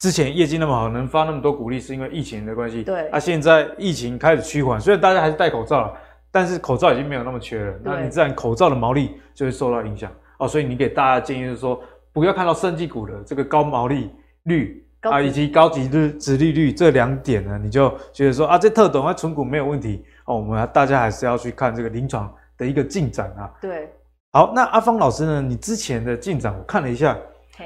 [0.00, 2.82] 之前业绩那么好，能发那么多股利，是因为疫情的关系。
[2.82, 5.94] 对，啊，现在疫情开始趋缓，虽然大家还是戴口罩了，
[6.32, 10.48] 但是口罩已经没有那么缺了，那你自然口罩的毛利就会受到影响哦。
[10.48, 11.80] 所以你给大家建议就是说，
[12.12, 14.10] 不要看到生技股的这个高毛利
[14.42, 20.36] 率啊，以及高殖殖利率这两点呢，你就觉得说啊，这特懂啊，存股没有问题哦。
[20.36, 23.50] 我们大家还是要去看这个临床的一个进展啊。
[23.60, 23.88] 对。
[24.36, 25.40] 好，那阿芳老师呢？
[25.40, 27.18] 你之前的进展我看了一下，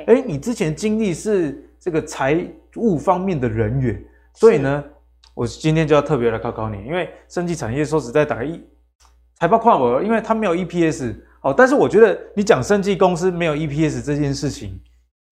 [0.07, 4.01] 哎你之前经历是这个财务方面的人员，
[4.35, 4.85] 所以呢，
[5.35, 8.65] 我今天就要特别来考考你，因为生技产业说实在打个一
[9.41, 14.81] 财报跨我，因为它没有 EPS，哦，但是我觉得你讲生技公司没有 EPS 这件事情，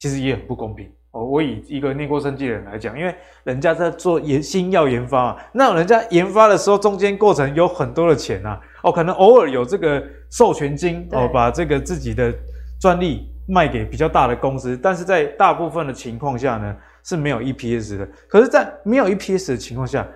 [0.00, 0.90] 其实也很不公平。
[1.18, 10.00] 哦，我以一个念过生技的人来讲，因为人家在做研新药研发，那人家研发的时候中间过程有很多的钱啊，哦，可能偶尔有这个
[10.30, 12.32] 授权金对哦，把这个自己的
[12.80, 18.08] 专利卖给比较大的公司，但是在大部分的情况下呢是没有 EPS 的。
[18.28, 20.06] 可是，在没有 EPS 的情况下，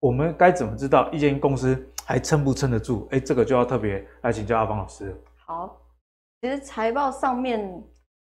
[0.00, 3.06] 我们该怎么知道一间公司还撑不撑得住？
[3.12, 5.14] 哎，这个就要特别来请教阿芳老师。
[5.46, 5.76] 好，
[6.42, 7.60] 其实财报上面。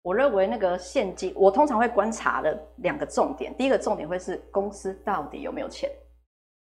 [0.08, 3.54] 我认为那个现金，我通常会观察的两个重点。
[3.58, 5.90] 第一个重点会是公司到底有没有钱，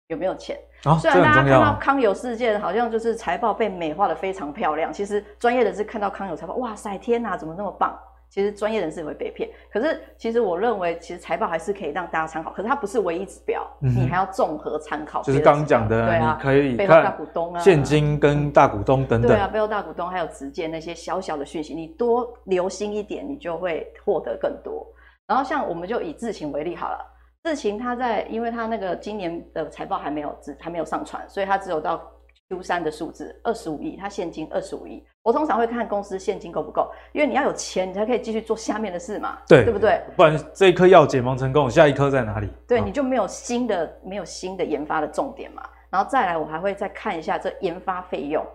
[0.09, 0.59] 有没有钱。
[0.85, 7.97] 哦、虽然大家看到康友事件，好像就是财报被美化的非常漂亮，其实专业人士看到康友财报，哇塞，天哪，怎么那么棒？
[8.29, 15.23] 其实专业人士也会被骗，可是其实我认为，其实财报还是可以让大家参考，可是它不是唯一指标，嗯、你还要综合参考。
[15.23, 19.31] 就是刚刚讲的，对啊，你可以背后大股东啊，现金跟大股东等等。
[19.31, 24.87] 对啊，背后大股东还有直接那些小小的讯息，你多留心一点，你就会获得更多。
[25.27, 26.99] 然后像我们就以智勤为例好了，
[27.45, 32.03] 智勤它在，因为它那个今年的财报还没有只还没有上传，所以它只有到。
[32.49, 35.05] Q 三的数字二十五亿，它现金二十五亿。
[35.27, 40.01] 我通常会看公司现金够不够，因为你要有钱，你才可以继续做下面的事嘛，对，对不对？
[40.15, 42.49] 不然这一颗药解盲成功，下一颗在哪里？
[42.65, 45.69] 对，你就没有新的没有新的研发的重点嘛。
[45.91, 48.47] 然后再来，我还会再看一下这研发费用，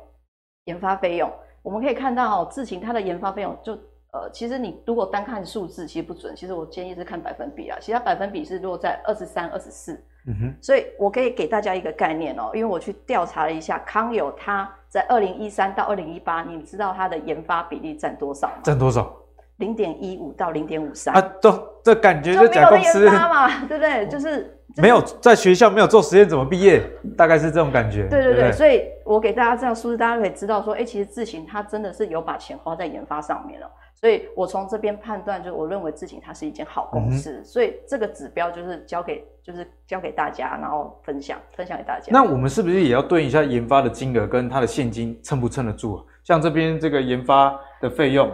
[0.63, 1.29] 研发费用，
[1.61, 3.73] 我们可以看到智勤它的研发费用就
[4.13, 6.33] 呃，其实你如果单看数字，其实不准。
[6.33, 9.93] 其实我建议是看百分比啊，其他百分比是落在二十三、二十四。
[10.25, 10.55] 嗯哼。
[10.61, 18.55] 所以我可以给大家一个概念哦，因为我去调查了一下康友，它在二零一三到二零一八，你知道它的研发比例占多少吗？
[18.61, 19.09] 占多少？
[19.55, 21.15] 零点一五到零点五三。
[21.15, 21.51] 啊，都
[21.81, 24.05] 这感觉就假公司 嘛， 对不对？
[24.07, 24.57] 就是。
[24.77, 26.81] 没有在学校没有做实验怎么毕业？
[27.17, 28.07] 大概是这种感觉。
[28.07, 33.69] 对对对，对，所以我给大家这样数字，大家可以知道说，哎，其实智行它真的是有把钱花在研发上面了。
[34.01, 37.39] 所以我从这边判断，就是我认为自己它是一间好公司。
[37.39, 42.11] 嗯、所以这个指标就是交给就是交给大家，然后分享分享给大家。
[42.11, 45.95] 那我们是不是也要对应一下研发的金额跟它的现金撑不撑得住？
[45.95, 48.31] 啊像这边这个研发的费用。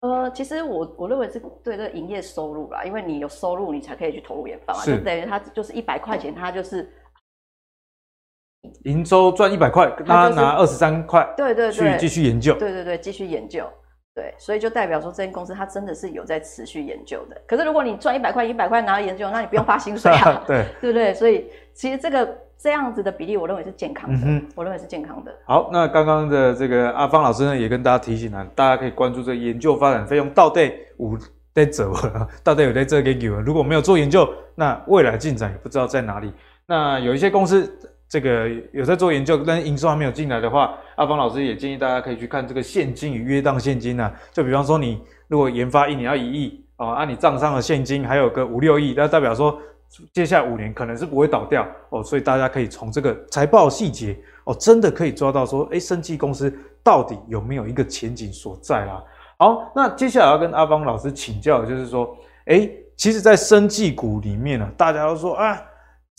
[0.00, 6.90] 呃，其实我我认为是对这个营业收入啦，因为你有收入，你才可以去投入研发嘛，就等于它就是一百块钱，它就是
[8.84, 13.66] 营收赚一百块，他拿二十三块，对对对，去继续研究，对对对，继续研究，
[14.20, 17.40] 对，所以就代表说这间公司它真的是有在持续研究的。
[17.46, 21.14] 可是如果你赚一百块，一百块拿来研究，那你不用发薪水啊， 对 对不对？
[21.14, 22.36] 所以其实这个。
[22.62, 24.18] 这样子的比例，我认为是健康的。
[24.22, 25.34] 嗯，我认为是健康的。
[25.46, 31.18] 好，那刚刚的这个阿芳老师呢，也跟大家提醒了，大家可以关注这个研究发展费用到底有
[31.54, 31.94] 在走，
[32.44, 36.30] 到底有在这个给如果没有做研究，那未来进展也不知道在哪里。
[36.66, 37.66] 那有一些公司
[38.10, 44.12] 这个有在做研究，但是营收还没有进来的话，阿方老师也建议大家可以去看这个现金与约当现金啊。
[44.32, 49.58] 就比方说，你如果研发一年要一亿啊，按你账上的现金还有个五六亿，那代表说。
[50.12, 59.02] 接下来五年可能是不会倒掉哦，所以大家可以从这个财报细节哦，真的可以抓到说，哎，生技公司到底有没有一个前景所在啦？
[59.36, 65.60] 好，那接下来要跟阿方老师请教的就是说，哎，其实，在生技股里面呢，大家都说啊，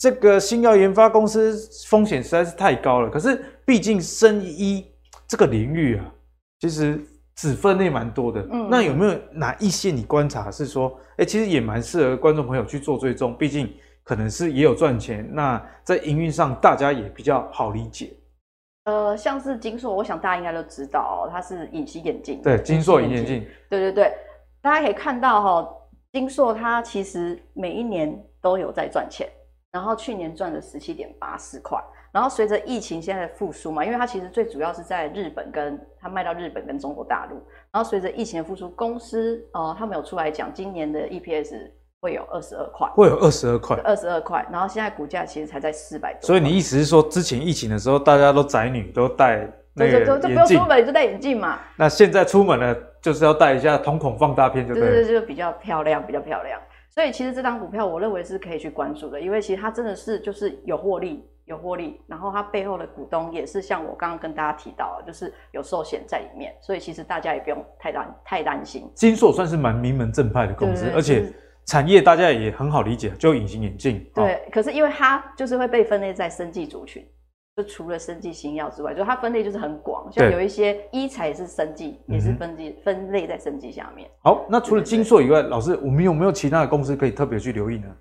[0.02, 3.08] 这个新药研发公司风险实在是太高了。
[3.08, 4.84] 可是，毕竟生医
[5.28, 6.12] 这个领域啊，
[6.58, 7.00] 其实。
[7.34, 13.72] 子分类蛮多的，嗯，那有没有哪一些你观察是说，哎、欸，其实也蛮适合观众朋友去做追踪，毕竟
[14.04, 18.12] 可能是也有赚钱，那在营运上大家也比较好理解。
[18.84, 24.12] 呃，像是金硕，我想大家应该都知道，哦它是隐形眼镜，对，金硕隐形眼镜，对对对，
[24.60, 25.74] 大家可以看到哈，
[26.12, 29.26] 金硕它其实每一年都有在赚钱，
[29.72, 31.82] 然后去年赚了十七点八四块。
[32.12, 37.36] 然后随着疫情现在的复苏嘛，因为它其实最主要是在日本跟它卖到日本跟中国大陆。
[37.72, 41.70] 然后随着疫情的复苏，公司呃他们有出来讲，今年的 EPS
[42.02, 44.46] 会有二十二块，会有二十二块，二十二块。
[44.52, 46.20] 然后现在股价其实才在四百多。
[46.26, 51.58] 所以你意思是说，之前疫情的时候，大家都宅女都戴那个眼镜，就就不用出门就戴眼镜嘛。
[51.76, 56.60] 那现在出门了，就是要戴一下瞳孔放大片，就对，对对，就比较漂亮，比较漂亮。
[56.92, 61.26] 所以其实这张股票，我认为是可以去关注的，因为其实它真的是就是有获利。
[61.44, 68.88] 有获利，然后它背后的股东也是像我刚刚跟大家提到的，就是有寿险在里面，所以其实大家也不用太担太担心。
[68.94, 71.32] 金硕算是蛮名门正派的公司，而且
[71.66, 74.08] 产业大家也很好理解，就隐形眼镜。
[74.14, 77.04] 对，哦、可是因为它就是会被分类在生技族群，
[77.54, 84.08] 就除了生技新药之外，就它分类就是很广，像有一些医材也是生技，也是分类分类在生技下面。
[84.22, 87.94] 好，那除了金硕以外，老师，我们有没有其他的公司可以特别去留意呢？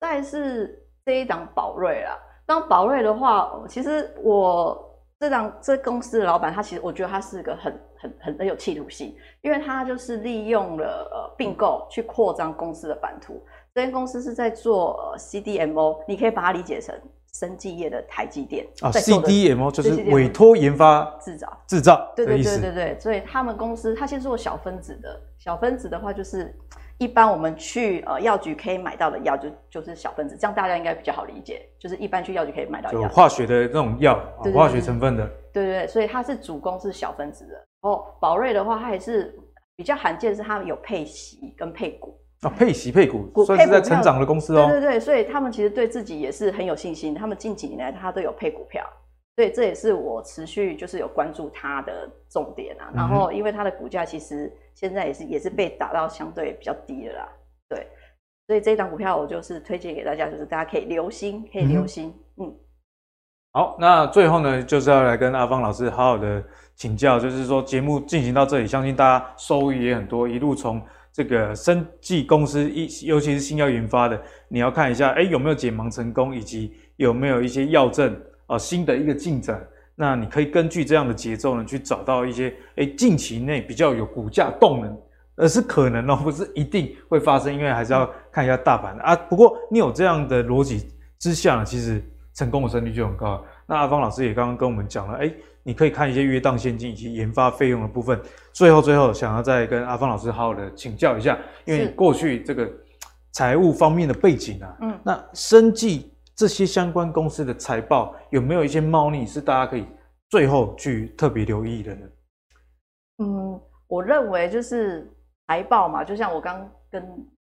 [0.00, 2.18] 再是这一档宝瑞啦。
[2.46, 13.44] 当宝瑞的话，其实我这档这公司的老板，他其实我觉得他是个很很很很有企图心，因为他就是利用了呃并购去扩张公司的版图。
[13.74, 16.94] 这间公司是在做 CDMO，你可以把它理解成
[17.32, 18.90] 生技业的台积电啊。
[18.90, 26.54] CDMO 就是委托研发制造制造，对对对对对，所以他们公司他先做小分子的，小分子的话就是。
[26.98, 31.68] 一般我们去呃药局可以买到的药就就是小分子，这样大家应该比较好理解。
[31.76, 34.22] 就是一般去药局可以买到药，化学的那种药，
[34.54, 35.26] 化学成分的。
[35.52, 37.60] 对对对，所以它是主攻是小分子的。
[37.80, 39.36] 哦，宝瑞的话，它也是
[39.74, 44.68] 比较罕见，是它有配息跟配股啊，配息配股，算是在成长的公司哦。
[44.68, 48.84] 对对对，所以他们其实对自己也是很有信心，他们近几年来他都有配股票。
[49.34, 57.28] 所以这也是我持续就是有关注它的重点啊，然后因为它的股价其实现在也是也是被打到相对比较低的啦，
[57.66, 57.86] 对，
[58.46, 62.54] 所以这一档股票我就是推荐给大家，就是大家可以留心，可以留心，嗯，嗯。
[63.54, 70.78] 好，那最后呢，就是要来跟阿芳老师好好的请教，就是说节目进行到这里，相信大家收益也很多，一路从
[71.12, 78.18] 这个生技公司一，尤其是新药研发的，你要看一下，哎，有没有解盲成功，以及有没有一些药证。
[78.46, 84.94] 啊，新的一个进展，那你可以根据这样的节奏呢，去找到一些诶近期内比较有股价动能，
[85.36, 89.16] 而是可能哦， 不是一定会发生，因为还是要看一下大盘啊。
[89.16, 90.86] 不过你有这样的逻辑
[91.18, 92.02] 之下，其实
[92.34, 93.42] 成功的胜率就很高。
[93.66, 95.32] 那阿芳老师也刚刚跟我们讲了，哎，
[95.62, 98.20] 你可以看一些约当现金以及研发费用的部分。
[98.52, 102.70] 最后，最后想要再跟阿芳老师好好的请教一下，因为过去这个
[103.32, 109.86] 财务方面的背景啊，嗯，那生技这些相关公司的财报有没有一些猫腻是大家可以
[110.30, 112.06] 最后去特别留意的呢？
[113.18, 115.10] 嗯，我认为就是
[115.46, 117.02] 财报嘛，就像我刚跟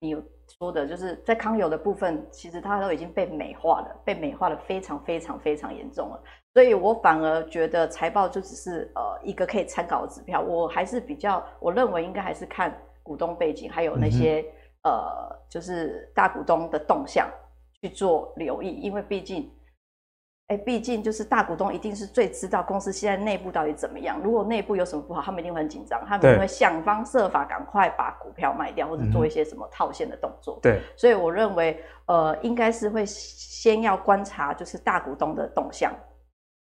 [0.00, 0.22] 你有
[0.59, 6.22] 说的，就是在康友的部分，其实它都已经被美化了，被美化的非常非常非常严重了。
[6.55, 10.40] 所以我反而觉得财报就只是呃一个可以参考的指标。
[10.40, 14.44] 我还是比较，我认为应该还是看股东背景，还有那些、
[14.82, 17.28] 嗯、呃就是大股东的动向
[17.80, 19.50] 去做留意，因为毕竟。
[20.48, 24.20] 哎，毕竟就是大股东一定是最知道公司现在内部到底怎么样。
[24.22, 30.59] 如果内部有什么不好，他们一定会很紧张，他们一定会想方设法赶快把股票卖掉，或者做一些什么套现的动作。
[30.61, 35.90] 对，所以我认为，呃，应该是会先要观察，就是大股东的动向，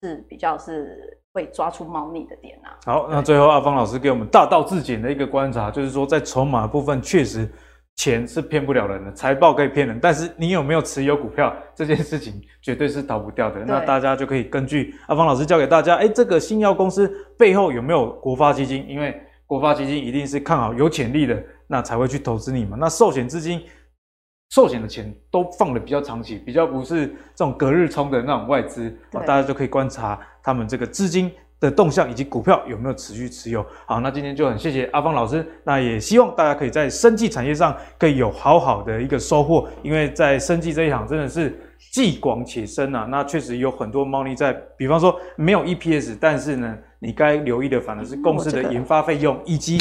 [0.01, 2.77] 是比较是会抓出猫腻的点啊。
[2.85, 7.49] 好，那最后阿芳老师给我们大道至简的一个观察，就是说在筹码部分确实。
[7.95, 13.59] 钱是骗不了人的，财报可以骗人，但是你有没有持有股票这件事情绝对是逃不掉的。
[13.65, 18.87] 那大家就可以根据阿芳老师教给大家，哎，这个新药公司背后有没有国发基金？
[18.87, 22.77] 因为国发基金一定是看好有潜力的，那才会去投资你嘛。
[22.79, 23.61] 那寿险资金，
[24.49, 31.31] 寿险的钱都放的比较长期，比较不是这种隔日冲的那种外资，大家就可以观察他们这个资金。
[31.61, 33.61] 的动向以及股票有没有持续持有？
[33.85, 41.59] 好，那今天就很谢谢阿芳老师，那也希望大家可以在生技产业上可以有好好的一个收获，因为在生技这一行真的是
[41.91, 43.05] 既广且深啊。
[43.11, 49.77] 那确实有很多猫腻在，比方说没有 EPS，但是呢，你该留意的反而是公司的研发费用以及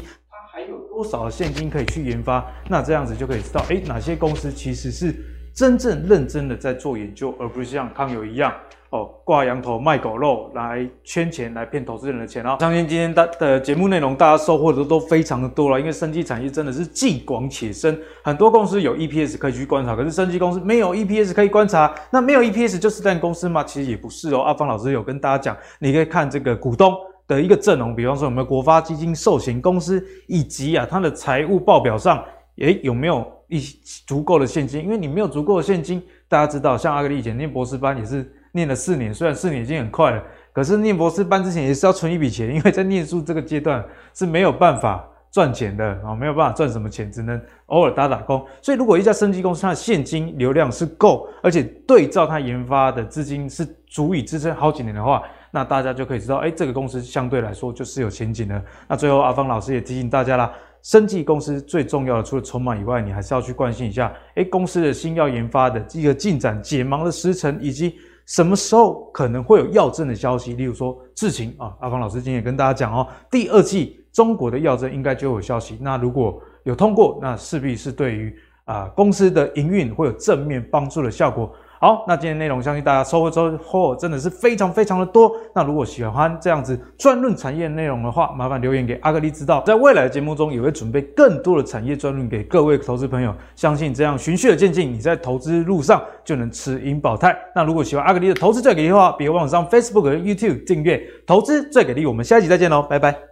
[0.99, 2.44] 多少的现金可以去研发。
[2.68, 5.14] 那这样子就可以知道，诶，哪些公司其实是
[5.55, 8.53] 真正认真的在做研究，而不是像康友一样。
[8.90, 12.57] 哦，挂羊头卖狗肉来圈钱，来骗投资人的钱哦。
[12.59, 15.78] 相信今天的的节目内容，大家收获的都非常的多了。
[15.78, 21.94] 因为生技产业真的是既广且深，很多公司有 EPS 可以去观察，可是生技公司没有 EPS 可以观察。
[22.11, 23.62] 那没有 EPS 就是烂公司吗？
[23.62, 24.40] 其实也不是哦。
[24.40, 26.92] 阿芳老师有跟大家讲，你可以看这个股东
[27.29, 32.24] 的一个阵容，比方说有没有国发基金、寿险公司，以及啊它的财务报表上，
[32.57, 33.61] 诶有没有一
[34.05, 34.83] 足够的现金？
[34.83, 38.33] 因为你没有足够的现金，大家知道，像阿格力以前念博士班也是。
[38.53, 40.24] 念了四年，虽然四年已经很快了，
[40.55, 48.45] 可是念博士班之前也是要存一笔钱，因为在念书这个阶段是没有办法赚钱的啊，没有办法赚什么钱，只能偶尔打打工。
[48.62, 58.62] 所以，如果一家生技公司它的现金流量是够，而且对照它研发的资金是足以支撑好几年的话，那大家就可以知道，哎，这个公司相对来说就是有前景的。
[58.86, 67.99] 那最后，阿芳老师也提醒大家啦，生技公司最重要的除了筹码以外，你还是要去关心一下，哎，公司的新药研发的一个进展、解盲的时程以及。
[68.28, 70.53] 什么时候可能会有药证的消息？
[70.53, 75.78] 例如说智勤啊，阿芳老师今天也跟大家讲哦，第二季中国的药证应该就有消息。
[75.80, 81.51] 那如果有通过，那势必是对于啊公司的营运会有正面帮助的效果。
[81.81, 85.33] 好，那今天内容相信大家收获收获真的是非常非常的多。
[85.55, 93.33] 那如果喜欢这样子专论产业内容的话，麻烦留言给阿格力知道，在未来的节目中也会准备更多的产业专论给各位投资朋友。
[93.55, 97.37] 相信这样循序的渐进，你在投资路上就能吃盈保泰。
[97.55, 102.05] 那如果喜欢阿格力的投资最给力的话，别忘了上 Facebook 和 YouTube 订阅投资最给力。
[102.07, 103.28] 我们下一集再见喽，拜拜。